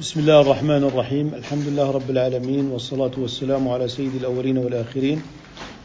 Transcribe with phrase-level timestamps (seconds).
[0.00, 5.22] بسم الله الرحمن الرحيم الحمد لله رب العالمين والصلاة والسلام على سيد الأولين والآخرين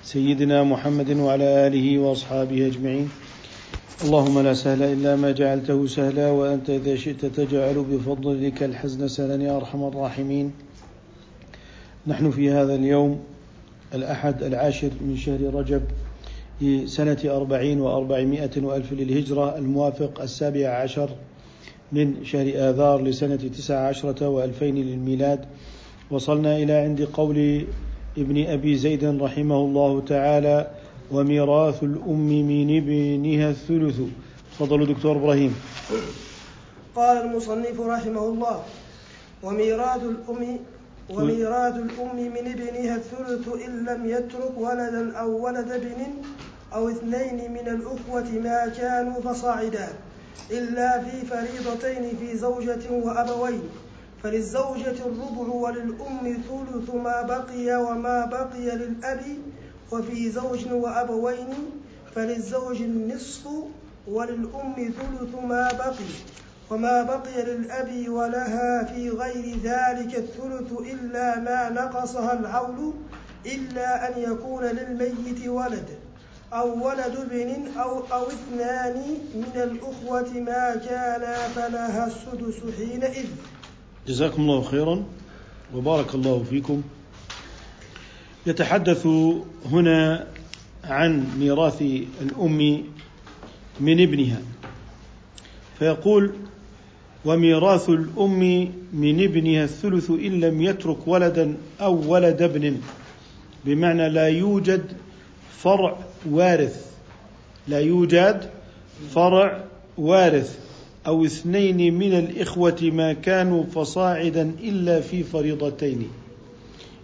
[0.04, 3.10] سيدنا محمد وعلى آله وأصحابه أجمعين
[4.06, 9.58] اللهم لا سهل إلا ما جعلته سهلا وأنت إذا شئت تجعل بفضلك الحزن سهلا يا
[9.58, 10.52] أرحم الراحمين
[12.08, 13.20] نحن في هذا اليوم
[13.94, 15.82] الأحد العاشر من شهر رجب
[16.62, 21.10] لسنة أربعين وأربعمائة وألف للهجرة الموافق السابع عشر
[21.92, 25.46] من شهر آذار لسنة تسع عشرة وألفين للميلاد.
[26.12, 27.66] وصلنا إلى عند قول
[28.18, 30.68] ابن أبي زيد رحمه الله تعالى
[31.12, 34.00] وميراث الأم من ابنها الثلث.
[34.52, 35.56] تفضلوا دكتور إبراهيم.
[36.96, 38.64] قال المصنف رحمه الله
[39.44, 40.60] وميراث الأم
[41.10, 46.02] وميراث الأم من ابنها الثلث إن لم يترك ولدا أو ولد ابن
[46.74, 49.88] أو اثنين من الأخوة ما كانوا فصاعدا.
[50.52, 53.64] إلا في فريضتين في زوجة وأبوين.
[54.24, 59.22] فللزوجة الربع وللأم ثلث ما بقي وما بقي للأب
[59.92, 61.54] وفي زوج وأبوين
[62.16, 63.48] فللزوج النصف
[64.08, 66.12] وللأم ثلث ما بقي
[66.72, 72.94] وما بقي للأب ولها في غير ذلك الثلث إلا ما نقصها العول
[73.46, 75.90] إلا أن يكون للميت ولد.
[76.54, 78.96] أو ولد ابن أو أو اثنان
[79.36, 81.24] من الأخوة ما كان
[81.56, 83.28] فلها السدس حينئذ.
[84.08, 85.04] جزاكم الله خيرا
[85.76, 86.82] وبارك الله فيكم.
[88.46, 89.08] يتحدث
[89.72, 90.28] هنا
[90.84, 91.82] عن ميراث
[92.22, 92.84] الأم
[93.80, 94.42] من ابنها
[95.80, 96.34] فيقول
[97.26, 98.40] وميراث الأم
[98.94, 102.82] من ابنها الثلث إن لم يترك ولدا أو ولد ابن
[103.66, 104.92] بمعنى لا يوجد
[105.58, 105.98] فرع
[106.30, 106.86] وارث.
[107.68, 108.50] لا يوجد
[109.12, 109.64] فرع
[109.98, 110.60] وارث.
[111.08, 116.08] أو اثنين من الإخوة ما كانوا فصاعدا إلا في فريضتين.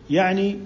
[0.09, 0.59] يعني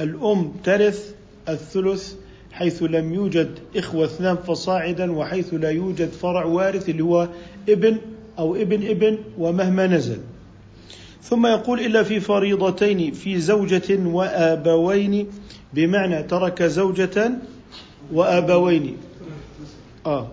[0.00, 1.14] الأم ترث
[1.48, 2.14] الثلث
[2.52, 7.28] حيث لم يوجد إخوة اثنان فصاعدا وحيث لا يوجد فرع وارث اللي هو
[7.68, 7.96] ابن
[8.38, 10.18] أو ابن ابن ومهما نزل.
[11.22, 15.26] ثم يقول إلا في فريضتين في زوجة وآبوين.
[15.74, 17.32] بمعنى ترك زوجة
[18.12, 18.96] وآبوين.
[20.06, 20.28] آه.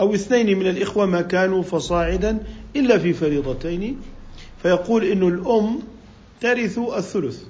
[0.00, 2.38] أو اثنين من الإخوة ما كانوا فصاعدا
[2.76, 4.00] إلا في فريضتين.
[4.62, 5.78] فيقول إن الأم
[6.40, 7.42] ترث الثلث.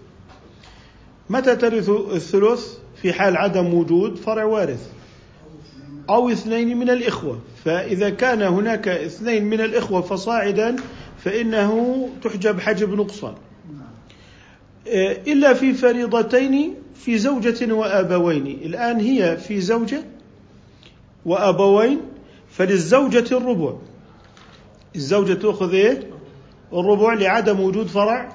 [1.31, 4.91] متى ترث الثلث؟ في حال عدم وجود فرع وارث.
[6.11, 7.39] أو اثنين من الإخوة.
[7.65, 10.77] فإذا كان هناك اثنين من الإخوة فصاعدا
[11.25, 13.35] فإنه تحجب حجب نقصان.
[15.27, 18.47] إلا في فريضتين في زوجة وأبوين.
[18.47, 20.03] الآن هي في زوجة
[21.27, 22.01] وأبوين
[22.51, 23.73] فللزوجة الربع.
[24.97, 26.01] الزوجة تأخذ إيه؟
[26.73, 28.33] الربع لعدم وجود فرع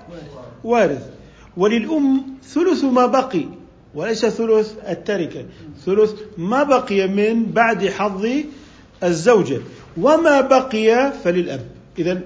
[0.64, 1.10] وارث.
[1.58, 3.46] وللأم ثلث ما بقي
[3.96, 5.46] وليس ثلث التركة
[5.86, 8.28] ثلث ما بقي من بعد حظ
[9.04, 9.60] الزوجة.
[9.98, 11.68] وما بقي فللأب.
[12.00, 12.22] إذا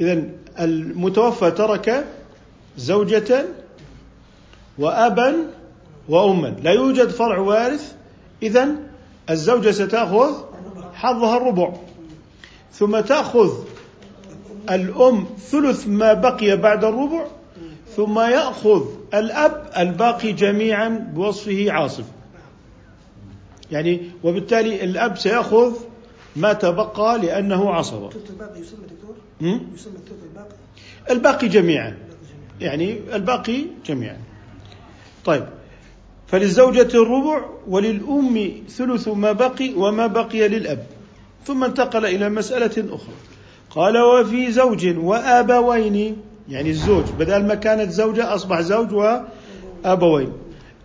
[0.00, 0.22] إذا
[0.60, 2.04] المتوفى ترك
[2.78, 3.44] زوجة
[4.78, 5.34] وأبا
[6.08, 6.56] وأما.
[6.62, 7.92] لا يوجد فرع وارث.
[8.42, 8.68] إذا
[9.30, 10.34] الزوجة ستأخذ
[10.94, 11.72] حظها الربع.
[12.72, 13.50] ثم تأخذ
[14.70, 17.26] الأم ثلث ما بقي بعد الربع.
[17.96, 22.04] ثم يأخذ الأب الباقي جميعا بوصفه عاصف.
[23.72, 25.72] يعني وبالتالي الأب سيأخذ
[26.36, 28.10] ما تبقى لأنه عصبة.
[28.30, 29.16] الباقي يسمى دكتور؟
[29.74, 29.94] يسمى
[30.28, 30.54] الباقي؟
[31.10, 31.96] الباقي جميعا.
[32.60, 34.16] يعني الباقي جميعا.
[35.26, 35.46] طيب.
[36.26, 40.86] فللزوجة الربع وللأم ثلث ما بقي وما بقي للأب.
[41.46, 43.14] ثم انتقل إلى مسألة أخرى.
[43.70, 46.16] قال وفي زوج وآبوين
[46.48, 50.32] يعني الزوج بدل ما كانت زوجة أصبح زوج وأبوين.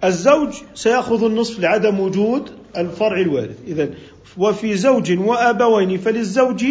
[0.03, 3.58] الزوج سيأخذ النصف لعدم وجود الفرع الوارث.
[3.68, 3.90] إذا
[4.38, 6.66] وفي زوج وأبوين فللزوج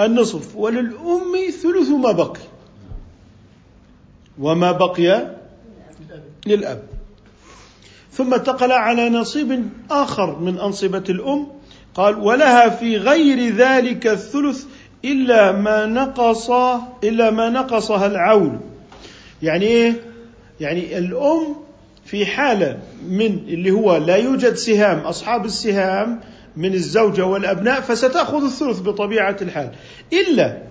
[0.00, 2.40] النصف وللأم ثلث ما بقي.
[4.38, 5.41] وما بقي
[6.46, 6.82] للأب.
[8.12, 11.46] ثم انتقل على نصيب آخر من أنصبة الأم.
[11.94, 14.64] قال ولها في غير ذلك الثلث
[15.04, 16.50] إلا ما نقص
[17.04, 18.58] إلا ما نقصها العول.
[19.42, 19.94] يعني إيه؟
[20.60, 21.56] يعني الأم
[22.04, 22.78] في حالة
[23.08, 26.20] من اللي هو لا يوجد سهام أصحاب السهام
[26.56, 29.70] من الزوجة والأبناء فستأخذ الثلث بطبيعة الحال.
[30.12, 30.62] إلا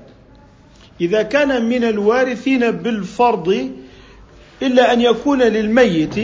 [1.01, 3.71] إذا كان من الوارثين بالفرض
[4.61, 6.15] إلا أن يكون للميت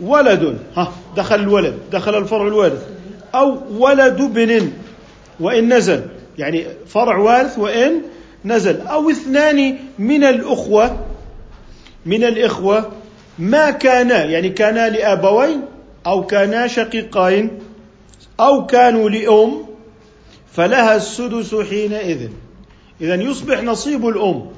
[0.00, 0.58] ولد.
[0.76, 2.86] ها دخل الولد دخل الفرع الوارث.
[3.34, 4.72] أو ولد ابن
[5.40, 6.02] وإن نزل.
[6.38, 8.02] يعني فرع وارث وإن
[8.44, 8.80] نزل.
[8.80, 11.00] أو اثنان من الأخوة
[12.06, 12.90] من الإخوة
[13.38, 15.60] ما كانا يعني كانا لأبوين
[16.06, 17.50] أو كانا شقيقين
[18.40, 19.66] أو كانوا لأم
[20.52, 22.28] فلها السدس حينئذ.
[23.00, 24.57] إذا يصبح نصيب الأم.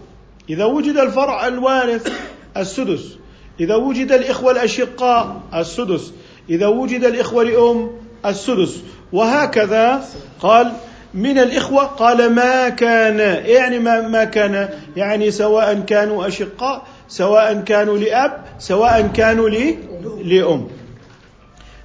[0.50, 2.12] إذا وجد الفرع الوارث
[2.56, 3.16] السدس.
[3.60, 6.12] إذا وجد الإخوة الأشقاء السدس.
[6.50, 7.90] إذا وجد الإخوة لأم
[8.26, 8.82] السدس.
[9.12, 10.04] وهكذا
[10.40, 10.72] قال
[11.14, 17.98] من الإخوة قال ما كان يعني ما, ما كان يعني سواء كانوا أشقاء سواء كانوا
[17.98, 19.48] لأب سواء كانوا
[20.24, 20.68] لأم.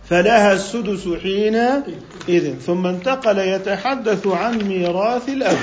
[0.09, 5.57] فلها السدس حينئذ ثم انتقل يتحدث عن ميراث الأب.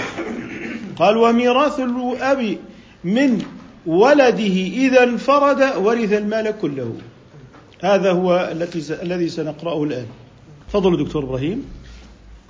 [0.96, 2.56] قال وميراث الأب
[3.04, 3.43] من
[3.87, 4.56] ولده
[4.87, 6.93] إذا انفرد ورث المال كله.
[7.81, 10.06] هذا هو التي الذي سنقرأه الآن.
[10.69, 11.64] تفضل دكتور إبراهيم.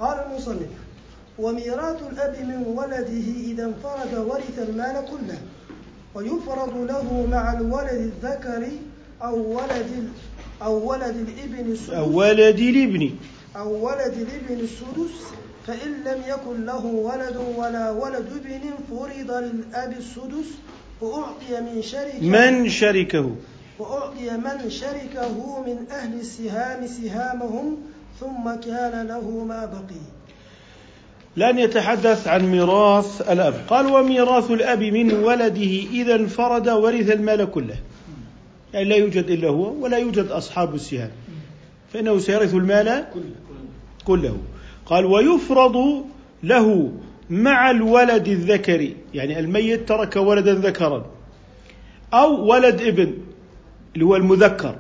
[0.01, 0.69] قال المصنف
[1.39, 5.39] وميراث الأب من ولده إذا انفرد ورث المال كله
[6.15, 8.69] ويفرض له مع الولد الذكر
[9.23, 10.09] أو ولد
[10.63, 11.91] أو ولد الإبن السدس.
[11.91, 13.11] أو ولد الإبن.
[13.57, 15.17] أو ولد الإبن السدس.
[15.67, 20.51] فإن لم يكن له ولد ولا ولد ابن فرض للأب السدس
[21.01, 23.37] وأعطي من شركه من شركه؟
[23.79, 27.77] وأعطي من شركه من أهل السهام سهامهم
[28.21, 30.03] ثم كان له ما بقي.
[31.37, 33.55] لن يتحدث عن ميراث الأب.
[33.69, 37.77] قال وميراث الأب من ولده إذا انفرد ورث المال كله.
[38.75, 41.11] يعني لا يوجد إلا هو ولا يوجد أصحاب السهام.
[41.93, 43.05] فإنه سيرث المال
[44.05, 44.37] كله.
[44.87, 46.05] قال ويفرض
[46.43, 46.93] له
[47.31, 51.07] مع الولد الذكر يعني الميت ترك ولدا ذكرا
[52.15, 53.15] أو ولد ابن
[53.95, 54.77] اللي هو المذكر.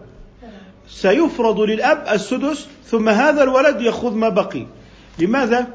[0.88, 4.66] سيفرض للأب السدس ثم هذا الولد يأخذ ما بقي.
[5.18, 5.66] لماذا؟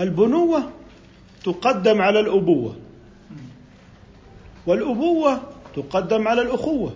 [0.00, 0.70] البنوة
[1.44, 2.76] تقدم على الأبوة.
[4.66, 5.40] والأبوة
[5.76, 6.94] تقدم على الأخوة.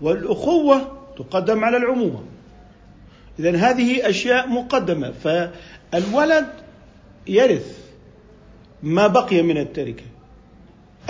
[0.00, 2.22] والأخوة تقدم على العمومة.
[3.38, 6.46] إذا هذه أشياء مقدمة فالولد
[7.26, 7.78] يرث
[8.82, 10.04] ما بقي من التركة.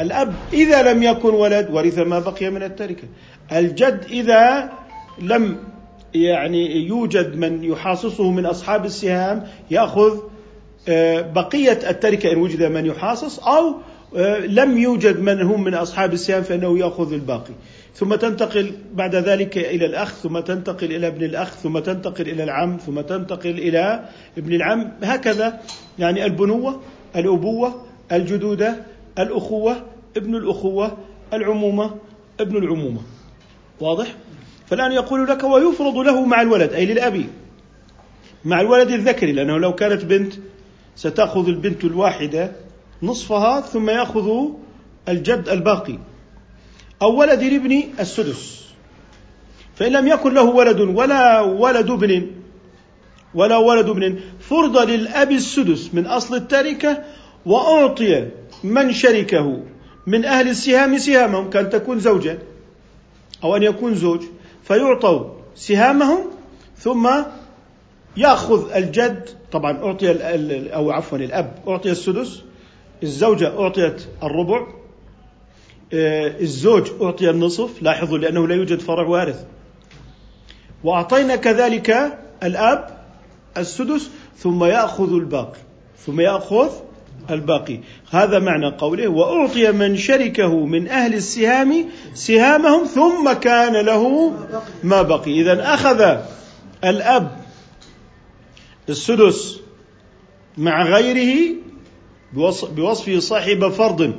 [0.00, 3.08] الأب إذا لم يكن ولد ورث ما بقي من التركة.
[3.52, 4.72] الجد إذا
[5.18, 5.56] لم
[6.14, 10.18] يعني يوجد من يحاصصه من أصحاب السهام يأخذ
[10.88, 13.74] آه، بقية التركة إن وجد من يحاصص أو
[14.16, 17.52] آه، لم يوجد من هم من أصحاب السهام فإنه يأخذ الباقي.
[17.98, 22.76] ثم تنتقل بعد ذلك إلى الأخ ثم تنتقل إلى ابن الأخ ثم تنتقل إلى العم
[22.76, 24.08] ثم تنتقل إلى
[24.38, 24.92] ابن العم.
[25.02, 25.60] هكذا
[25.98, 26.80] يعني البنوة
[27.16, 28.76] الأبوة الجدودة
[29.18, 29.76] الأخوة
[30.16, 30.96] ابن الأخوة
[31.32, 31.94] العمومة
[32.40, 33.00] ابن العمومة.
[33.80, 34.14] واضح؟
[34.66, 37.24] فالآن يقول لك ويفرض له مع الولد أي للأب
[38.44, 40.34] مع الولد الذكري لأنه لو كانت بنت
[40.96, 42.52] ستأخذ البنت الواحدة
[43.02, 44.30] نصفها ثم يأخذ
[45.08, 45.98] الجد الباقي.
[47.02, 48.64] أو ولد الابن السدس.
[49.76, 52.30] فإن لم يكن له ولد ولا ولد ابن
[53.34, 57.02] ولا ولد ابن فرض للأب السدس من أصل التركة
[57.46, 58.28] وأعطي
[58.64, 59.62] من شركه
[60.06, 62.38] من أهل السهام سهامهم كان تكون زوجة
[63.44, 64.22] أو أن يكون زوج
[64.64, 65.24] فيعطوا
[65.54, 66.20] سهامهم
[66.78, 67.10] ثم
[68.16, 70.12] يأخذ الجد طبعا أعطي
[70.74, 72.42] أو عفوا الأب أعطي السدس
[73.02, 74.66] الزوجة أعطيت الربع
[75.92, 79.44] الزوج أعطي النصف لاحظوا لأنه لا يوجد فرع وارث.
[80.84, 82.98] وأعطينا كذلك الأب
[83.56, 85.58] السدس ثم يأخذ الباقي
[86.06, 86.70] ثم يأخذ
[87.30, 87.80] الباقي.
[88.10, 94.32] هذا معنى قوله وأعطي من شركه من أهل السهام سهامهم ثم كان له
[94.84, 95.40] ما بقي.
[95.40, 96.16] إذا أخذ
[96.84, 97.36] الأب
[98.88, 99.60] السدس
[100.58, 101.54] مع غيره
[102.76, 104.12] بوصفه صاحب فرض.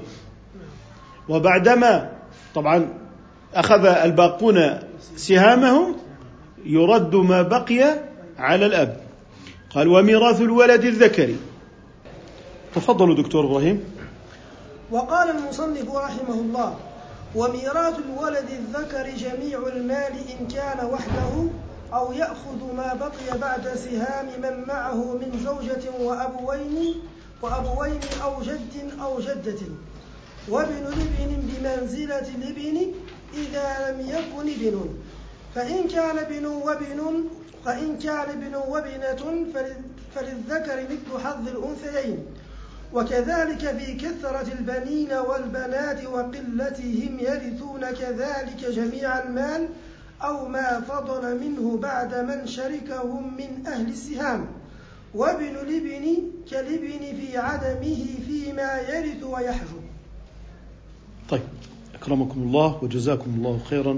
[1.29, 2.09] وبعدما
[2.55, 2.88] طبعا
[3.53, 4.79] أخذ الباقون
[5.15, 5.95] سهامهم
[6.65, 8.00] يرد ما بقي
[8.38, 8.98] على الأب.
[9.75, 11.38] قال وميراث الولد الذكري.
[12.75, 13.83] تفضلوا دكتور إبراهيم.
[14.91, 16.75] وقال المصنف رحمه الله
[17.36, 21.50] وميراث الولد الذكر جميع المال إن كان وحده
[21.93, 26.95] أو يأخذ ما بقي بعد سهام من معه من زوجة وأبوين
[27.41, 29.62] وأبوين أو جد أو جدة.
[30.50, 32.91] وابن لبن بمنزلة الابن
[33.34, 34.89] إذا لم يكن ابن.
[35.56, 37.24] فإن كان ابن وابن
[37.65, 39.46] فإن كان ابن وابنة
[40.15, 42.25] فللذكر مثل حظ الأنثيين.
[42.94, 49.68] وكذلك في كثرة البنين والبنات وقلتهم يرثون كذلك جميع المال
[50.24, 54.48] أو ما فضل منه بعد من شركهم من أهل السهام.
[55.13, 59.78] وابن الابن كالابن في عدمه في فيما يرث ويحجب
[61.29, 61.41] طيب
[61.95, 63.98] أكرمكم الله وجزاكم الله خيرا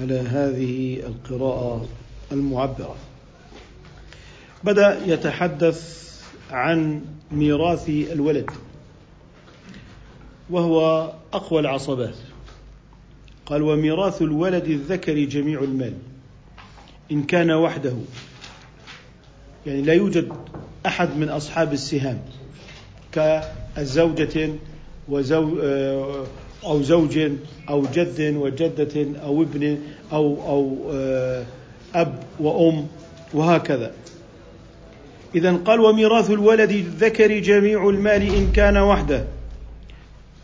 [0.00, 1.86] على هذه القراءة
[2.32, 2.96] المعبرة.
[4.64, 6.04] بدأ يتحدث
[6.50, 8.50] عن ميراث الولد
[10.50, 12.14] وهو أقوى العصبات.
[13.46, 15.94] قال وميراث الولد الذكر جميع المال
[17.12, 17.96] إن كان وحده.
[19.66, 20.32] يعني لا يوجد
[20.86, 22.18] أحد من أصحاب السهام
[23.12, 24.50] كالزوجة
[25.08, 26.26] وزو آه،
[26.64, 27.30] أو زوج
[27.68, 29.78] أو جد وجدة أو ابن
[30.12, 31.44] أو أو آه،
[31.94, 32.86] أب وأم
[33.34, 33.92] وهكذا.
[35.34, 39.24] إذا قال وميراث الولد الذكر جميع المال إن كان وحده.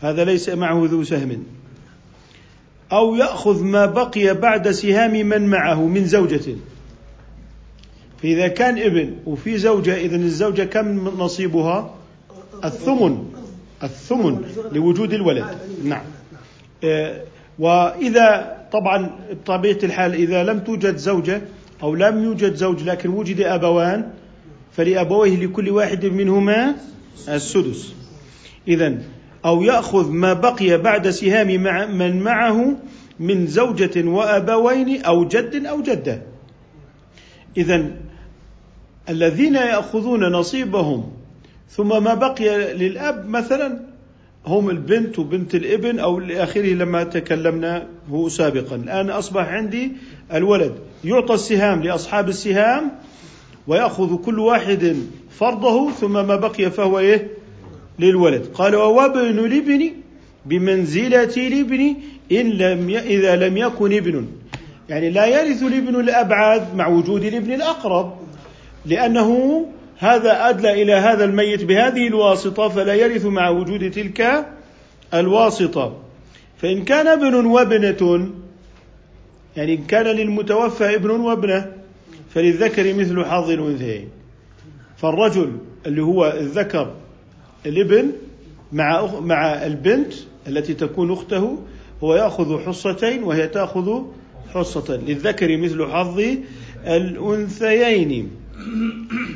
[0.01, 1.43] هذا ليس معه ذو سهم.
[2.91, 6.55] أو يأخذ ما بقي بعد سهام من معه من زوجة.
[8.21, 11.95] فإذا كان ابن وفي زوجة إذا الزوجة كم نصيبها؟
[12.65, 13.40] الثمن.
[13.83, 15.45] الثمن لوجود الولد.
[15.83, 16.03] نعم.
[16.83, 17.21] آه،
[17.59, 21.41] وإذا طبعا بطبيعة الحال إذا لم توجد زوجة
[21.83, 24.09] أو لم يوجد زوج لكن وجد أبوان
[24.71, 26.75] فلأبويه لكل واحد منهما
[27.29, 27.93] السدس.
[28.67, 28.97] إذا
[29.45, 32.77] أو يأخذ ما بقي بعد سهام مع من معه
[33.19, 36.21] من زوجة وأبوين أو جد أو جدة.
[37.57, 37.91] إذا
[39.09, 41.11] الذين يأخذون نصيبهم
[41.71, 43.79] ثم ما بقي للأب مثلا
[44.45, 48.75] هم البنت وبنت الابن أو لآخره لما تكلمنا هو سابقا.
[48.75, 49.91] الآن أصبح عندي
[50.33, 50.73] الولد
[51.03, 52.91] يعطى السهام لأصحاب السهام
[53.67, 54.97] ويأخذ كل واحد
[55.31, 57.27] فرضه ثم ما بقي فهو إيه؟
[57.99, 58.45] للولد.
[58.53, 59.91] قال وابن الابن
[60.45, 61.95] بمنزلة الابن
[62.31, 62.99] إن لم ي...
[62.99, 64.27] إذا لم يكن ابن.
[64.89, 68.13] يعني لا يرث الابن الأبعد مع وجود الابن الأقرب
[68.85, 69.65] لأنه
[70.01, 74.45] هذا أدلى إلى هذا الميت بهذه الواسطة فلا يرث مع وجود تلك
[75.13, 75.97] الواسطة.
[76.57, 78.29] فإن كان ابن وابنة
[79.57, 81.71] يعني إن كان للمتوفى ابن وابنة
[82.33, 84.09] فللذكر مثل حظ الأنثيين.
[84.97, 86.93] فالرجل اللي هو الذكر
[87.65, 88.11] الابن
[88.71, 90.13] مع مع البنت
[90.47, 91.57] التي تكون أخته
[92.03, 94.01] هو يأخذ حصتين وهي تأخذ
[94.53, 94.95] حصة.
[94.95, 96.21] للذكر مثل حظ
[96.87, 98.40] الأنثيين.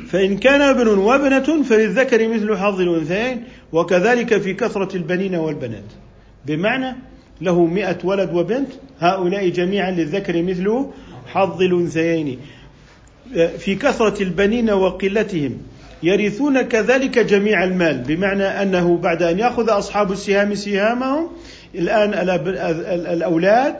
[0.08, 5.84] فإن كان ابن وابنة فللذكر مثل حظ الأنثيين وكذلك في كثرة البنين والبنات.
[6.46, 6.96] بمعنى
[7.40, 8.68] له مئة ولد وبنت
[9.00, 10.86] هؤلاء جميعا للذكر مثل
[11.26, 12.38] حظ الأنثيين.
[13.58, 15.58] في كثرة البنين وقلتهم
[16.02, 17.98] يرثون كذلك جميع المال.
[17.98, 21.28] بمعنى أنه بعد أن يأخذ أصحاب السهام سهامهم
[21.74, 22.14] الآن
[23.12, 23.74] الأولاد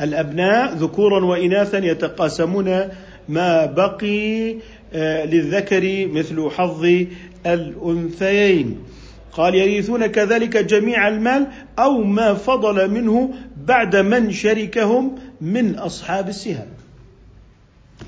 [0.00, 2.88] الأبناء ذكورا وإناثا يتقاسمون
[3.28, 4.54] ما بقي
[4.94, 7.04] للذكر مثل حظ
[7.46, 8.78] الأنثيين.
[9.32, 11.46] قال يرثون كذلك جميع المال
[11.78, 13.34] أو ما فضل منه
[13.66, 16.68] بعد من شركهم من أصحاب السهام.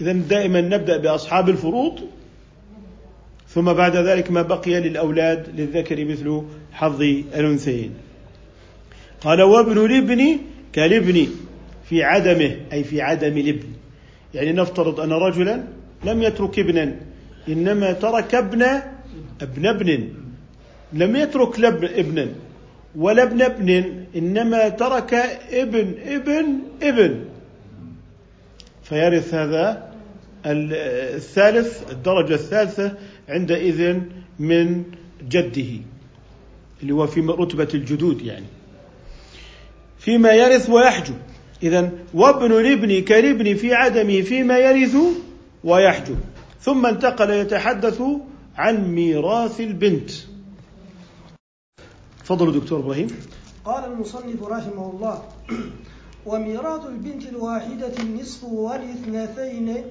[0.00, 2.00] إذا دائما نبدأ بأصحاب الفروض
[3.48, 7.90] ثم بعد ذلك ما بقي للأولاد للذكر مثل حظ الأنثيين.
[9.20, 10.38] قال وابن الابن
[10.72, 11.26] كالابن
[11.84, 13.68] في عدمه أي في عدم الابن
[14.34, 15.64] يعني نفترض أن رجلا
[16.04, 16.96] لم يترك ابنا
[17.48, 18.62] إنما ترك ابن
[19.40, 20.08] ابن ابن.
[20.92, 22.28] لم يترك لب ابنا
[22.96, 23.68] ولا ابن ابن
[24.16, 25.14] إنما ترك
[25.52, 26.46] ابن ابن
[26.82, 27.24] ابن.
[28.82, 29.92] فيرث هذا
[30.46, 32.94] الثالث الدرجة الثالثة
[33.28, 33.98] عندئذ
[34.38, 34.82] من
[35.28, 35.70] جده
[36.82, 38.46] اللي هو في رتبة الجدود يعني.
[39.98, 41.16] فيما يرث ويحجب.
[41.62, 44.96] إذا وابن الابن كالابن في عدمه فيما يرث
[45.64, 46.18] ويحجب.
[46.60, 48.02] ثم انتقل يتحدث
[48.56, 50.10] عن ميراث البنت.
[52.24, 53.08] تفضلوا دكتور إبراهيم.
[53.64, 55.22] قال المصنف رحمه الله
[56.26, 59.84] وميراث البنت الواحدة النصف والاثنتين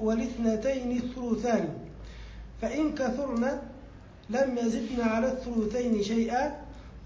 [0.00, 1.68] والاثنتين الثلثان.
[2.62, 3.44] فإن كثرن
[4.30, 6.44] لم يزدن على الثلثين شيئا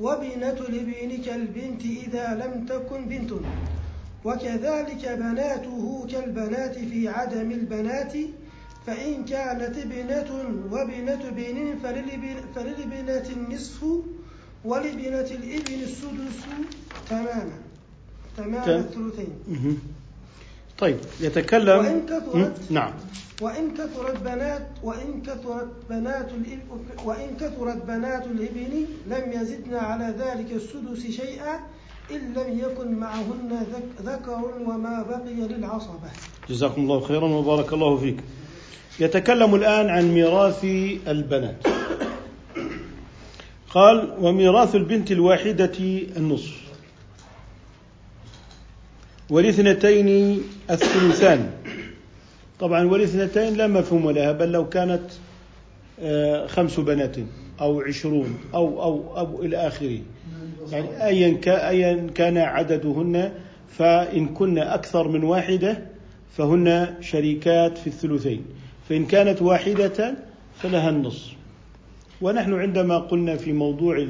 [0.00, 3.32] وبنة لابن كالبنت إذا لم تكن بنت.
[4.26, 8.12] وكذلك بناته كالبنات في عدم البنات
[8.86, 10.30] فإن كانت ابنة
[10.72, 11.56] وبنة بن
[12.54, 13.82] فللبنة النصف
[14.64, 16.38] ولبنة الابن السدس
[17.10, 17.58] تماما
[18.36, 19.32] تمام الثلثين.
[20.78, 21.78] طيب يتكلم.
[21.78, 22.92] وإن كثرت نعم.
[23.42, 26.30] وإن كثرت بنات وإن كثرت بنات
[27.04, 31.60] وإن كثرت بنات الابن لم يزدن على ذلك السدس شيئا
[32.10, 33.66] إن لم يكن معهن
[34.02, 36.10] ذكر وما بقي للعصبة.
[36.50, 38.16] جزاكم الله خيرا وبارك الله فيك.
[39.00, 40.64] يتكلم الآن عن ميراث
[41.08, 41.66] البنات.
[43.70, 45.78] قال وميراث البنت الواحدة
[46.16, 46.56] النصف.
[49.30, 51.50] والاثنتين الثلثان.
[52.60, 55.10] طبعا والاثنتين لا مفهوم لها بل لو كانت
[56.00, 57.16] آه، خمس بنات
[57.60, 60.00] أو عشرون أو أو أو إلى آخره.
[60.72, 63.32] يعني أيا أيا كان عددهن
[63.68, 65.78] فإن كن أكثر من واحدة
[66.36, 68.44] فهن شريكات في الثلثين.
[68.88, 70.14] فإن كانت واحدة
[70.54, 71.32] فلها النصف.
[72.20, 74.06] ونحن عندما قلنا في موضوع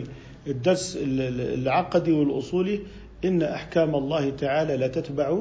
[0.46, 2.80] الدرس العقدي والأصولي
[3.24, 5.38] إن أحكام الله تعالى لا تتبع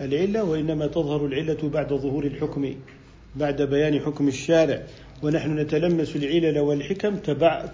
[0.00, 2.74] العلة وإنما تظهر العلة بعد ظهور الحكم
[3.36, 4.82] بعد بيان حكم الشارع.
[5.22, 7.16] ونحن نتلمس العلل والحكم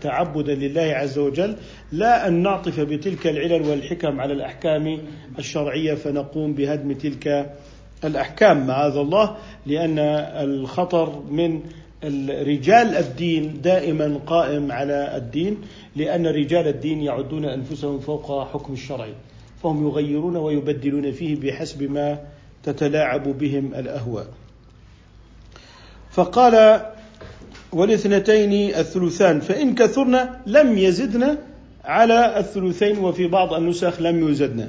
[0.00, 1.56] تعبدا لله عز وجل.
[1.92, 4.98] لا أن نعطف بتلك العلل والحكم على الأحكام
[5.38, 7.54] الشرعية فنقوم بهدم تلك
[8.04, 8.66] الأحكام.
[8.66, 9.36] معاذ الله
[9.66, 9.98] لأن
[10.48, 11.60] الخطر من
[12.28, 15.58] رجال الدين دائما قائم على الدين
[15.96, 19.08] لأن رجال الدين يعدون أنفسهم فوق حكم الشرع
[19.62, 22.18] فهم يغيرون ويبدلون فيه بحسب ما
[22.62, 24.26] تتلاعب بهم الأهواء.
[26.10, 26.80] فقال
[27.75, 31.37] والاثنتين الثلثان فإن كثرن لم يزدن
[31.85, 34.69] على الثلثين وفي بعض النسخ لم يزدن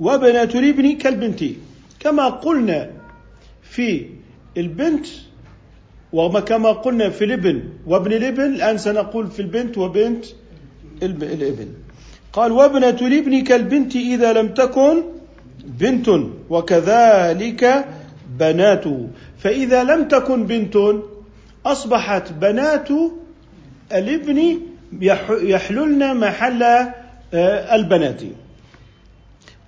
[0.00, 1.44] وبنات الابن كالبنت
[2.00, 2.90] كما قلنا
[3.62, 4.06] في
[4.56, 5.06] البنت
[6.12, 7.62] وكما قلنا في الابن.
[7.86, 10.24] وابن الابن الآن سنقول في البنت وبنت
[11.02, 11.68] الابن.
[12.32, 15.02] قال وابنة الابن كالبنت إذا لم تكن
[15.64, 16.08] بنت
[16.50, 17.84] وكذلك
[18.38, 19.08] بناته.
[19.38, 20.76] فإذا لم تكن بنت
[21.66, 22.88] أصبحت بنات
[23.92, 24.60] الابن
[25.42, 26.62] يحللن محل
[27.34, 28.22] آه، البنات.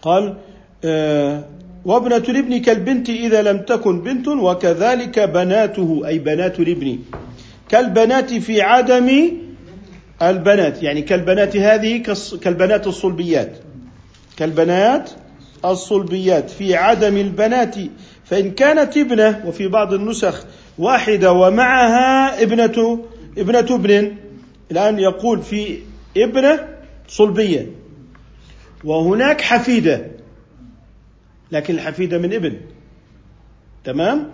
[0.03, 0.37] قال
[0.85, 1.45] آه،
[1.85, 6.99] وابنة الابن كالبنت إذا لم تكن بنت وكذلك بناته أي بنات الابن.
[7.69, 9.33] كالبنات في عدم
[10.23, 12.03] البنات يعني كالبنات هذه
[12.43, 13.53] كالبنات الصلبيات.
[14.37, 15.11] كالبنات
[15.65, 17.77] الصلبيات في عدم البنات
[18.25, 20.45] فإن كانت ابنة وفي بعض النسخ
[20.79, 23.05] واحدة ومعها ابنة
[23.39, 24.17] ابنة ابن
[24.71, 25.79] الآن يقول في
[26.17, 26.69] ابنة
[27.09, 27.67] صلبية.
[28.85, 30.07] وهناك حفيدة
[31.53, 32.61] لكن الحفيدة من ابن.
[33.85, 34.31] تمام؟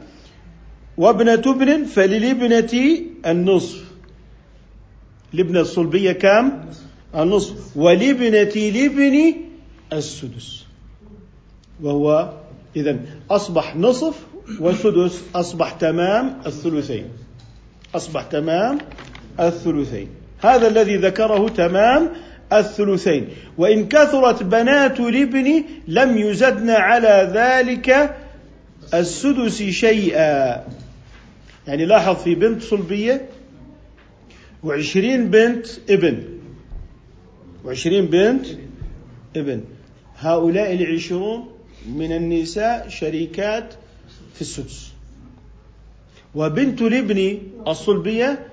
[0.97, 3.85] وابنة ابن فللابنة النصف.
[5.35, 6.71] الابنة الصلبية كام؟
[7.15, 7.77] النصف.
[7.77, 9.35] ولابنة الابن
[9.93, 10.65] السدس.
[11.83, 12.33] وهو
[12.77, 14.27] إذا أصبح نصف
[14.61, 17.05] وسدس أصبح تمام الثلثين.
[17.95, 18.79] أصبح تمام
[19.41, 20.09] الثلثين.
[20.41, 22.09] هذا الذي ذكره تمام
[22.53, 23.29] الثلثين.
[23.59, 28.17] وإن كثرت بنات الابن لم يزدن على ذلك
[28.95, 30.65] السدس شيئا.
[31.67, 33.29] يعني لاحظ في بنت صلبية
[34.65, 36.23] وعشرين بنت ابن.
[37.65, 38.47] وعشرين بنت
[39.37, 39.61] ابن.
[40.19, 41.49] هؤلاء العشرون
[41.89, 43.75] من النساء شريكات
[44.35, 44.93] في السدس.
[46.35, 47.39] وبنت الابن
[47.69, 48.47] الصلبية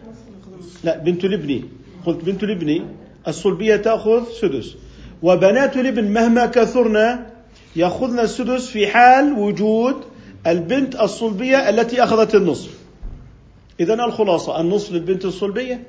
[0.84, 1.64] لا بنت الابن.
[2.06, 2.86] قلت بنت الابن
[3.28, 4.76] الصلبية تأخذ سدس.
[5.24, 7.32] وبنات الابن مهما كثرنا
[7.76, 9.96] يأخذن السدس في حال وجود
[10.48, 12.70] البنت الصلبية التي أخذت النصف.
[13.80, 15.84] إذا الخلاصة النصف للبنت الصلبية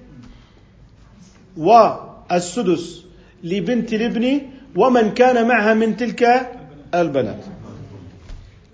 [1.57, 3.05] والسدس
[3.45, 4.41] لبنت الابن
[4.77, 6.51] ومن كان معها من تلك
[6.95, 7.45] البنات.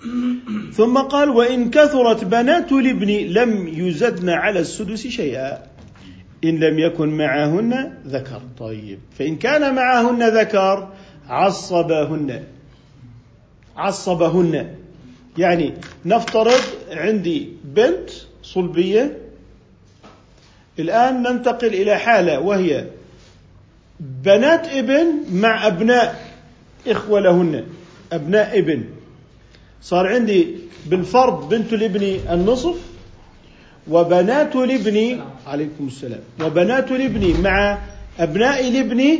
[0.76, 5.58] ثم قال وإن كثرت بنات الابن لم يزدن على السدس شيئا.
[6.44, 8.42] إن لم يكن معهن ذكر.
[8.58, 8.98] طيب.
[9.18, 10.88] فإن كان معهن ذكر
[11.28, 12.44] عصبهن.
[13.76, 14.74] عصبهن.
[15.38, 16.60] يعني نفترض
[16.90, 18.10] عندي بنت
[18.42, 19.18] صلبية.
[20.78, 22.86] الآن ننتقل إلى حالة وهي
[24.00, 26.32] بنات ابن مع أبناء
[26.88, 27.64] إخوة لهن.
[28.12, 28.84] أبناء ابن.
[29.82, 30.46] صار عندي
[30.86, 32.76] بالفرض بنت الابن النصف
[33.90, 36.20] وبنات الابن عليكم السلام.
[36.40, 37.78] وبنات الابن مع
[38.18, 39.18] أبناء الابن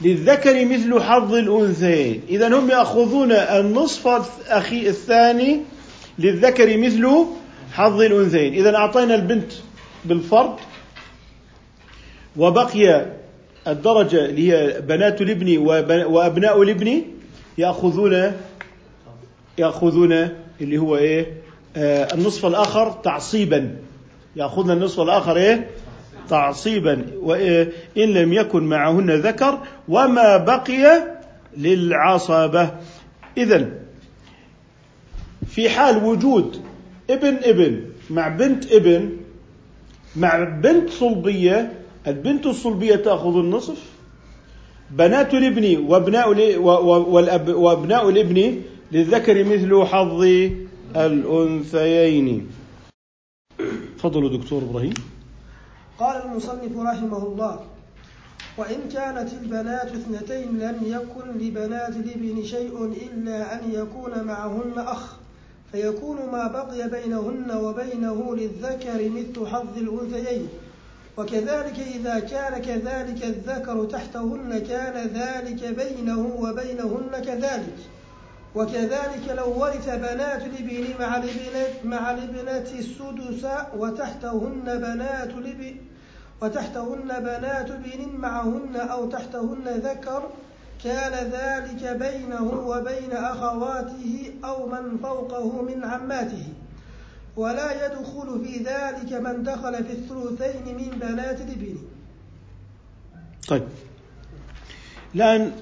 [0.00, 2.22] للذكر مثل حظ الأنثيين.
[2.28, 5.60] إذا هم يأخذون النصف الأخي الثاني
[6.18, 7.26] للذكر مثل
[7.72, 8.54] حظ الأنثيين.
[8.54, 9.52] إذا أعطينا البنت
[10.04, 10.56] بالفرض
[12.36, 13.06] وبقي
[13.68, 15.58] الدرجة اللي هي بنات الابن
[16.06, 17.02] وأبناء الابن
[17.58, 18.32] يأخذون
[19.60, 20.28] يأخذون
[20.60, 21.26] اللي هو إيه؟
[21.76, 23.76] آه النصف الآخر تعصيبا.
[24.36, 25.70] يأخذون النصف الآخر إيه؟
[26.28, 27.06] تعصيبا.
[27.20, 31.02] وإن لم يكن معهن ذكر وما بقي
[31.56, 32.70] للعصبة.
[33.36, 33.70] إذا
[35.46, 36.60] في حال وجود
[37.10, 39.10] ابن ابن مع بنت ابن
[40.16, 41.72] مع بنت صلبية
[42.06, 43.78] البنت الصلبية تأخذ النصف؟
[44.90, 46.56] بنات الابن وابناء
[47.50, 50.22] وابناء الابن للذكر مثل حظ
[50.96, 52.48] الأنثيين.
[53.98, 54.94] تفضلوا دكتور إبراهيم.
[55.98, 57.60] قال المصنف رحمه الله
[58.58, 65.16] وإن كانت البنات اثنتين لم يكن لبنات الابن شيء إلا أن يكون معهن أخ
[65.72, 70.48] فيكون ما بقي بينهن وبينه للذكر مثل حظ الأنثيين.
[71.16, 77.78] وكذلك إذا كان كذلك الذكر تحتهن كان ذلك بينه وبينهن كذلك.
[78.54, 85.76] وكذلك لو ورث بنات الابن مع الابنة مع الابنة السدس وتحتهن بنات الابن
[86.42, 90.30] وتحتهن بنات ابن معهن أو تحتهن ذكر
[90.84, 96.46] كان ذلك بينه وبين أخواته أو من فوقه من عماته.
[97.36, 101.76] ولا يدخل في ذلك من دخل في الثلثين من بنات الابن
[103.48, 103.68] طيب.
[105.14, 105.52] الآن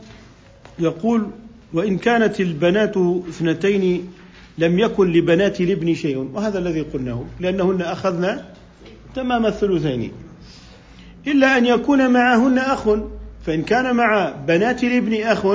[0.79, 1.31] يقول
[1.73, 2.97] وإن كانت البنات
[3.29, 4.09] اثنتين
[4.59, 8.45] لم يكن لبنات الابن شيء وهذا الذي قلناه لأنهن أخذن
[9.15, 10.13] تمام الثلثين.
[11.27, 12.89] إلا أن يكون معهن أخ
[13.47, 15.47] فإن كان مع بنات الابن أخ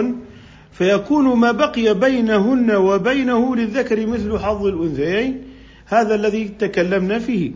[0.71, 5.41] فيكون ما بقي بينهن وبينه للذكر مثل حظ الأنثيين
[5.85, 7.51] هذا الذي تكلمنا فيه.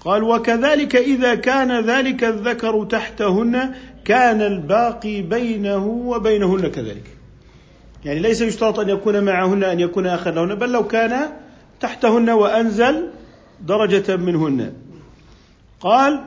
[0.00, 7.13] قال وكذلك إذا كان ذلك الذكر تحتهن كان الباقي بينه وبينهن كذلك.
[8.04, 11.32] يعني ليس يشترط أن يكون معهن أن يكون أخا لهن بل لو كان
[11.80, 13.06] تحتهن وأنزل
[13.66, 14.72] درجة منهن.
[15.80, 16.20] قال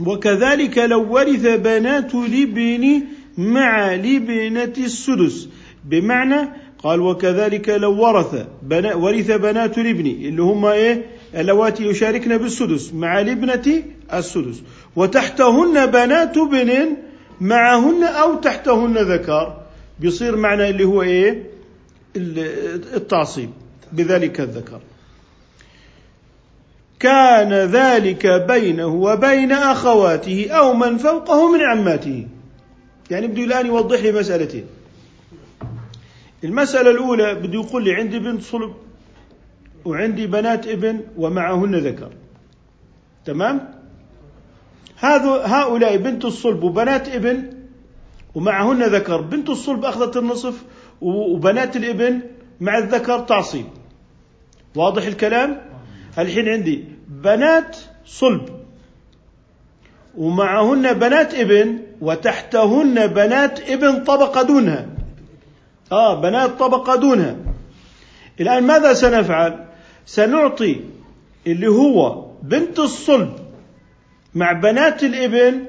[0.00, 3.02] وكذلك لو ورث بنات الابن
[3.38, 5.48] مع لبنة السدس.
[5.84, 12.94] بمعنى قال وكذلك لو ورث بنا ورث بنات الابن اللي هم إيه؟ اللواتي يشاركن بالسدس
[12.94, 13.82] مع لبنة
[14.12, 14.62] السدس.
[14.96, 16.96] وتحتهن بنات ابن
[17.40, 19.63] معهن أو تحتهن ذكر.
[20.00, 21.42] بيصير معنى اللي هو إيه؟
[22.16, 23.50] التعصيب.
[23.92, 24.80] بذلك الذكر.
[27.00, 32.26] كان ذلك بينه وبين أخواته أو من فوقه من عماته.
[33.10, 34.64] يعني بده الآن يوضح لي مسألتين.
[36.44, 38.74] المسألة الأولى بده يقول لي عندي بنت صلب
[39.84, 42.10] وعندي بنات ابن ومعهن ذكر.
[43.24, 43.74] تمام؟
[44.96, 47.63] هذا هؤلاء بنت الصلب وبنات ابن
[48.34, 49.20] ومعهن ذكر.
[49.20, 50.62] بنت الصلب أخذت النصف
[51.00, 52.20] وبنات الإبن
[52.60, 53.66] مع الذكر تعصيب.
[54.76, 55.60] واضح الكلام؟
[56.18, 58.48] الحين عندي بنات صلب
[60.16, 64.86] ومعهن بنات إبن وتحتهن بنات إبن طبقة دونها.
[65.92, 67.36] آه بنات طبقة دونها.
[68.40, 69.64] الآن ماذا سنفعل؟
[70.06, 70.80] سنعطي
[71.46, 73.32] اللي هو بنت الصلب
[74.34, 75.64] مع بنات الإبن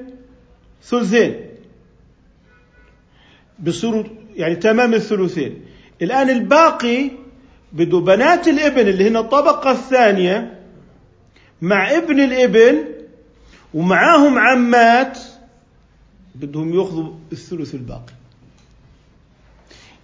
[0.82, 1.45] ثلثين.
[3.58, 4.04] بصيروا
[4.36, 5.60] يعني تمام الثلثين.
[6.02, 7.10] الآن الباقي
[7.72, 10.58] بده بنات الابن اللي هن الطبقة الثانية
[11.62, 12.84] مع ابن الابن
[13.74, 15.18] ومعاهم عمات
[16.34, 18.12] بدهم يأخذوا الثلث الباقي.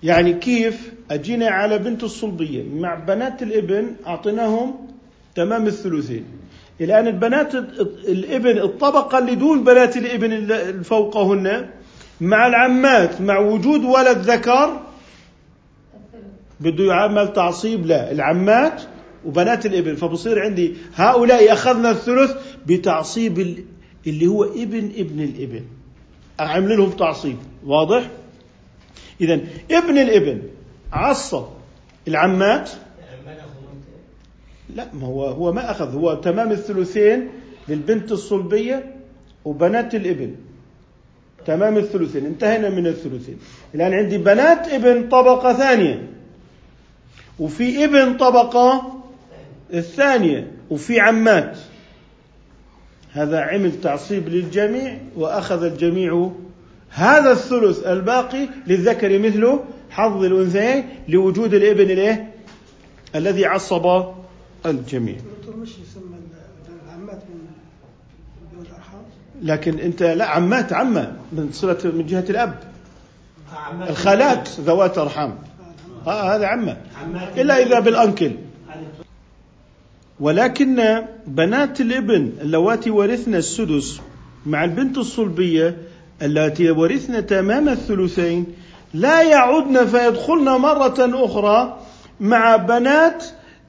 [0.02, 4.74] يعني كيف أجينا على بنت الصلبية مع بنات الابن أعطيناهم
[5.34, 6.24] تمام الثلثين.
[6.80, 11.70] الآن البنات الابن الطبقة اللي دون بنات الابن اللي فوقهن
[12.20, 14.80] مع العمات مع وجود ولد ذكر
[16.60, 18.82] بده يعمل تعصيب لا العمات
[19.26, 19.94] وبنات الإبن.
[19.94, 22.34] فبصير عندي هؤلاء أخذنا الثلث
[22.66, 23.64] بتعصيب
[24.06, 25.64] اللي هو إبن إبن الإبن.
[26.40, 27.36] أعمل لهم تعصيب.
[27.66, 28.10] واضح؟
[29.20, 30.42] اذا ابن الإبن
[30.92, 31.44] عصب
[32.08, 32.70] العمات.
[34.76, 37.28] لا ما هو هو ما أخذ هو تمام الثلثين
[37.68, 38.94] للبنت الصلبية
[39.44, 40.34] وبنات الإبن.
[41.46, 43.38] تمام الثلثين انتهينا من الثلثين
[43.74, 46.08] الآن عندي بنات ابن طبقة ثانية
[47.38, 49.02] وفي ابن طبقة
[49.74, 51.58] الثانية وفي عمات
[53.12, 56.30] هذا عمل تعصيب للجميع وأخذ الجميع
[56.90, 62.32] هذا الثلث الباقي للذكر مثله حظ الأنثيين لوجود الابن الايه؟
[63.14, 64.04] الذي عصب
[64.66, 65.16] الجميع.
[65.38, 66.16] دكتور مش يسمى
[66.86, 67.42] العمات من
[69.42, 72.54] لكن انت لا عمات عمة من صلة من جهة الأب.
[73.88, 75.38] الخالات ذوات أرحام.
[76.06, 76.76] آه هذا عمة.
[77.36, 78.32] إلا إذا بالأنكل.
[80.20, 84.00] ولكن بنات الابن اللواتي ورثن السدس
[84.46, 85.76] مع البنت الصلبية
[86.22, 88.46] اللاتي ورثن تمام الثلثين
[88.94, 91.78] لا يعدن فيدخلن مرة أخرى
[92.20, 93.24] مع بنات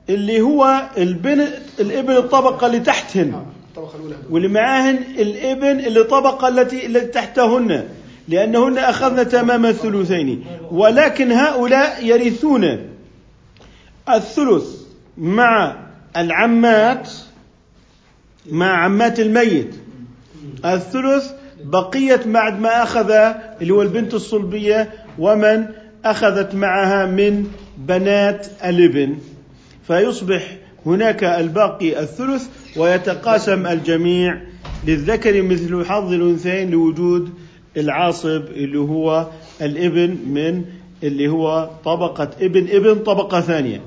[0.09, 3.45] اللي هو البنت الإبن الطبقة اللي تحتهن
[3.77, 4.15] الطبقة الأولى.
[4.29, 7.83] واللي معاهن الإبن اللي طبقة التي التي تحتهن
[8.27, 10.45] لأنهن أخذن تمام الثلثين.
[10.71, 12.89] ولكن هؤلاء يرثون
[14.09, 14.65] الثلث
[15.17, 15.75] مع
[16.17, 17.09] العمات
[18.51, 19.75] مع عمات الميت.
[20.65, 21.31] الثلث
[21.63, 23.11] بقية بعد ما أخذ
[23.61, 25.65] اللي هو البنت الصلبية ومن
[26.05, 29.17] أخذت معها من بنات الإبن.
[29.87, 34.41] فيصبح هناك الباقي الثلث ويتقاسم الجميع
[34.87, 37.29] للذكر مثل حظ الأنثيين لوجود
[37.77, 39.27] العاصب اللي هو
[39.61, 40.65] الابن من
[41.03, 43.81] اللي هو طبقة ابن ابن طبقة ثانية.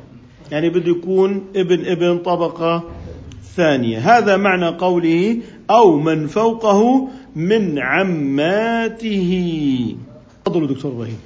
[0.50, 2.84] يعني بده يكون ابن ابن طبقة
[3.56, 3.98] ثانية.
[3.98, 5.38] هذا معنى قوله
[5.70, 9.32] أو من فوقه من عماته.
[10.44, 11.18] تفضلوا دكتور إبراهيم.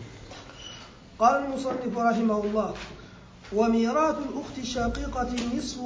[1.18, 2.74] قال المصنف رحمه الله
[3.56, 5.78] وميراث الأخت الشقيقة النصف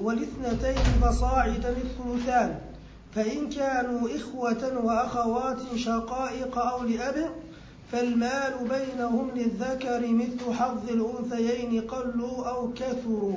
[0.00, 2.58] والإثنتين فصاعدا الثلثان
[3.14, 7.30] فإن كانوا إخوة وأخوات شقائق أو لأب
[7.92, 13.36] فالمال بينهم للذكر مثل حظ الأنثيين قلوا أو كثروا.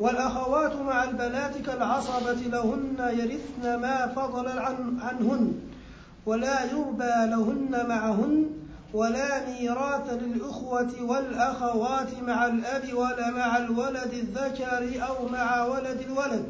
[0.00, 5.52] والأخوات مع البنات كالعصبة لهن يرثن ما فضل عن عنهن
[6.26, 8.46] ولا يربى لهن معهن.
[8.96, 16.44] ولا ميراث للأخوة والأخوات مع الأب ولا مع الولد الذكر أو مع ولد الولد.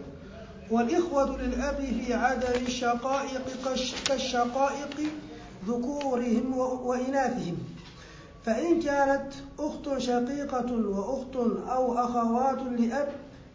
[0.71, 4.97] والإخوة للأب في عدم الشقائق كالش- كالشقائق
[5.69, 7.57] ذكورهم وإناثهم.
[8.45, 11.37] فإن كانت أخت شقيقة وأخت
[11.69, 13.09] أو أخوات لأب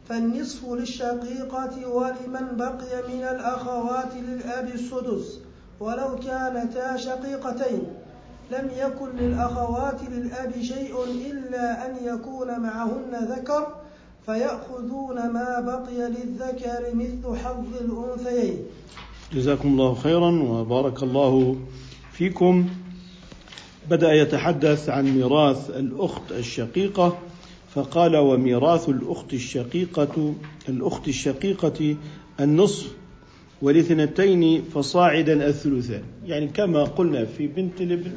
[0.10, 5.39] فالنصف للشقيقة ولمن بقي من الأخوات للأب السدس
[5.80, 7.84] ولو كانتا شقيقتين.
[8.51, 13.67] لم يكن للأخوات للأب شيء إلا أن يكون معهن ذكر
[14.25, 18.57] فيأخذون ما بقي للذكر مثل حظ الأنثيين.
[19.33, 21.55] جزاكم الله خيرا وبارك الله
[22.11, 22.69] فيكم.
[23.89, 27.17] بدأ يتحدث عن ميراث الأخت الشقيقة
[27.75, 30.33] فقال وميراث الأخت الشقيقة
[30.69, 31.95] الأخت الشقيقة
[32.39, 32.87] النصف
[33.61, 36.03] والاثنتين فصاعدا الثلثان.
[36.25, 38.11] يعني كما قلنا في بنت الابن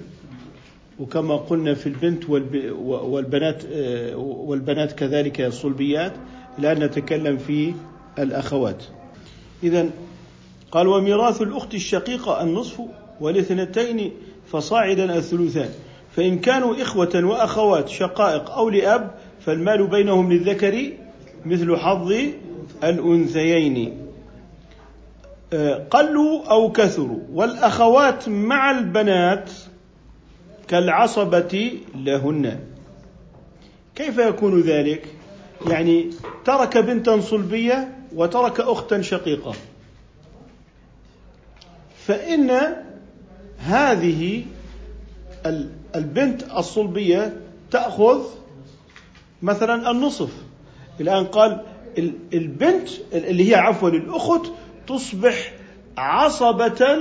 [1.01, 3.63] وكما قلنا في البنت والب- والبنات
[4.17, 6.13] والبنات كذلك الصلبيات
[6.59, 7.75] الآن نتكلم في
[8.19, 8.85] الأخوات.
[9.63, 9.87] إذا
[10.73, 12.81] قال وميراث الأخت الشقيقة النصف
[13.21, 14.13] والاثنتين
[14.53, 15.69] فصاعدا الثلثان
[16.17, 20.93] فإن كانوا إخوة وأخوات شقائق أو لأب فالمال بينهم للذكر
[21.47, 22.13] مثل حظ
[22.85, 23.97] الأنثيين.
[25.53, 29.51] آه، قلوا أو كثروا والأخوات مع البنات
[30.69, 32.59] كالعصبة لهن.
[33.95, 35.07] كيف يكون ذلك؟
[35.67, 36.11] يعني
[36.45, 39.55] ترك بنتا صلبية وترك أختا شقيقة.
[42.07, 42.51] فإن
[43.59, 44.45] هذه
[45.47, 47.37] ال- البنت الصلبية
[47.71, 48.23] تأخذ
[49.43, 50.31] مثلا النصف.
[51.01, 51.61] الآن قال
[51.99, 54.47] ال- البنت اللي هي عفوا الأخت
[54.89, 55.53] تصبح
[55.99, 56.97] عصبة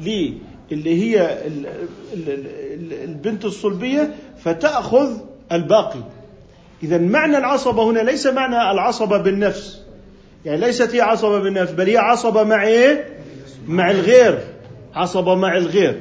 [0.00, 0.34] لي
[0.72, 1.66] اللي هي ال-
[2.14, 5.16] ال- ال- البنت الصلبية فتأخذ
[5.52, 6.00] الباقي.
[6.82, 9.80] إذا معنى العصبة هنا ليس معنى العصبة بالنفس.
[10.44, 13.06] يعني ليست هي عصبة بالنفس بل هي عصبة مع إيه؟
[13.66, 14.38] مع الغير.
[14.94, 16.00] عصبة مع الغير.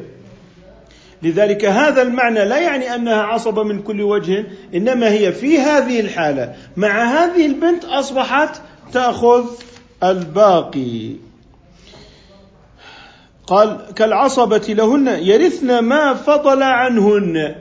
[1.24, 6.56] لذلك هذا المعنى لا يعني أنها عصبة من كل وجه إنما هي في هذه الحالة.
[6.78, 8.62] مع هذه البنت أصبحت
[8.94, 9.46] تأخذ
[10.04, 11.12] الباقي.
[13.52, 17.56] قال كالعصبة لهن يرثن ما فضل عنهن.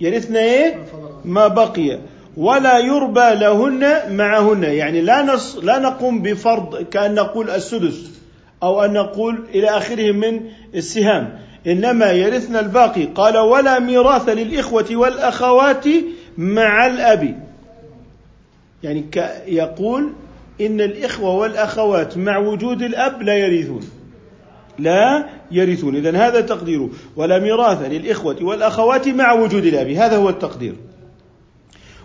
[0.00, 0.84] يرثن إيه؟
[1.24, 1.98] ما بقي.
[2.36, 4.62] ولا يربى لهن معهن.
[4.62, 8.10] يعني لا نص لا نقوم بفرض كأن نقول السدس
[8.62, 10.40] أو أن نقول إلى آخره من
[10.74, 11.38] السهام.
[11.66, 13.04] إنما يرثن الباقي.
[13.04, 15.84] قال ولا ميراث للإخوة والأخوات
[16.38, 17.42] مع الأب.
[18.82, 19.04] يعني
[19.46, 20.12] يقول
[20.60, 24.03] إن الإخوة والأخوات مع وجود الأب لا يرثون.
[24.78, 25.96] لا يرثون.
[25.96, 29.88] إذا هذا تقديره ولا ميراث للإخوة والأخوات مع وجود الأب.
[29.88, 30.74] هذا هو التقدير.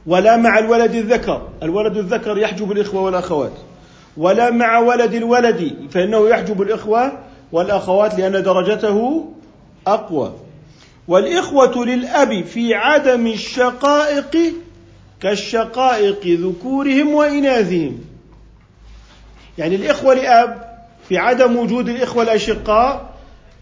[0.05, 1.47] ولا مع الولد الذكر.
[1.63, 3.53] الولد الذكر يحجب الإخوة والأخوات.
[4.17, 5.73] ولا مع ولد الولد.
[5.91, 7.19] فإنه يحجب الإخوة
[7.51, 9.29] والأخوات لأن درجته
[9.87, 10.33] أقوى.
[11.07, 14.37] والإخوة للأب في عدم الشقائق
[15.21, 17.99] كالشقائق ذكورهم وإناثهم.
[19.57, 20.68] يعني الإخوة لأب
[21.09, 23.13] في عدم وجود الإخوة الأشقاء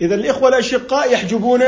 [0.02, 1.64] إذا الإخوة الأشقاء يحجبون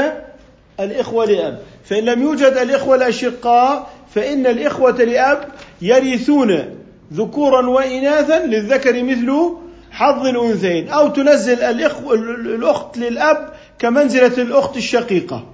[0.79, 1.59] الإخوة لأب.
[1.85, 5.43] فإن لم يوجد الإخوة الأشقاء فإن الإخوة لأب
[5.81, 6.65] يرثون
[7.13, 9.53] ذكورا وإناثا للذكر مثل
[9.91, 10.89] حظ الأنثيين.
[10.89, 11.97] أو تنزل الإخ...
[12.45, 15.45] الأخت للأب كمنزلة الأخت الشقيقة.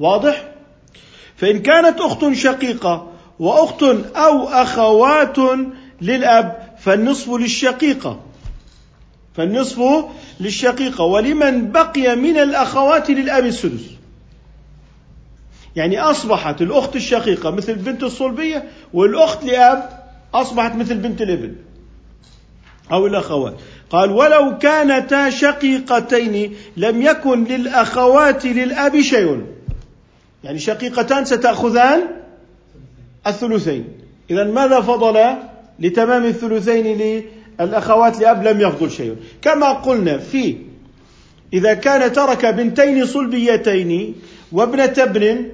[0.00, 0.44] واضح؟
[1.36, 3.82] فإن كانت أخت شقيقة وأخت
[4.16, 5.36] أو أخوات
[6.00, 8.20] للأب فالنصف للشقيقة.
[9.34, 10.04] فالنصف
[10.40, 13.84] للشقيقة ولمن بقي من الأخوات للأب السدس.
[15.76, 18.64] يعني أصبحت الأخت الشقيقة مثل بنت الصلبية
[18.94, 20.02] والأخت لأب
[20.34, 21.54] أصبحت مثل بنت الابن
[22.92, 23.54] أو الأخوات.
[23.90, 29.46] قال ولو كانتا شقيقتين لم يكن للأخوات للأب شيء.
[30.44, 32.00] يعني شقيقتان ستأخذان
[33.26, 33.84] الثلثين.
[34.30, 35.34] إذا ماذا فضل
[35.78, 37.22] لتمام الثلثين
[37.64, 39.16] للأخوات لأب لم يفضل شيء.
[39.42, 40.56] كما قلنا في
[41.52, 44.14] إذا كان ترك بنتين صلبيتين
[44.52, 45.48] وابنة ابن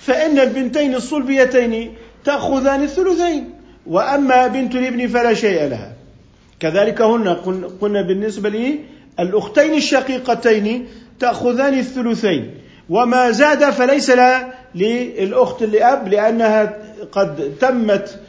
[0.00, 3.50] فإن البنتين الصلبيتين تأخذان الثلثين
[3.86, 5.92] وأما بنت الابن فلا شيء لها.
[6.60, 7.28] كذلك هن
[7.80, 8.78] قلنا بالنسبة
[9.18, 10.86] للأختين الشقيقتين
[11.20, 12.50] تأخذان الثلثين.
[12.88, 16.78] وما زاد فليس لها للأخت لأب لأنها
[17.12, 18.20] قد تمت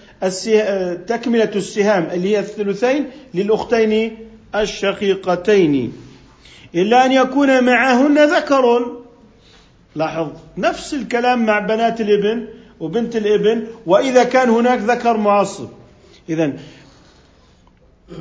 [1.07, 4.17] تكملة السهام اللي هي الثلثين للأختين
[4.55, 5.93] الشقيقتين.
[6.75, 8.95] إلا أن يكون معهن ذكر.
[9.95, 12.47] لاحظ نفس الكلام مع بنات الإبن
[12.79, 15.67] وبنت الإبن وإذا كان هناك ذكر معصب.
[16.29, 16.53] إذا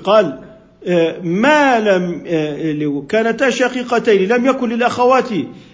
[0.05, 0.39] قال
[0.87, 5.29] آه، ما لم آه، كانتا شقيقتين لم يكن للأخوات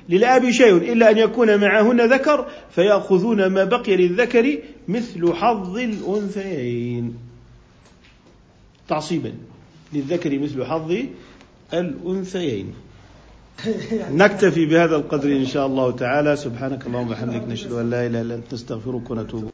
[0.08, 7.14] للأب شيء إلا أن يكون معهن ذكر فيأخذون ما بقي للذكر مثل حظ الأنثيين.
[8.88, 9.32] تعصيبا.
[9.92, 10.96] للذكر مثل حظ
[11.74, 12.74] الأنثيين.
[14.22, 16.36] نكتفي بهذا القدر إن شاء الله تعالى.
[16.36, 19.44] سبحانك اللهم وبحمدك نشهد أن لا إله إلا أنت نستغفرك ونتوب